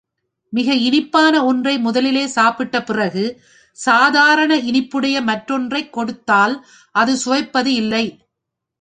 மிக 0.53 0.75
இனிப்பான 0.75 1.45
ஒன்றை 1.45 1.79
முதலிலே 1.79 2.27
சாப்பிட்ட 2.27 2.83
பிறகு, 2.83 3.25
சாதாரண 3.77 4.57
இனிப்புடைய 4.57 5.23
மற்றொன்றைக் 5.23 5.93
கொடுத்தால் 5.93 6.65
அது 6.95 7.17
சுவைப்பது 7.17 7.73
இல்லை. 7.73 8.05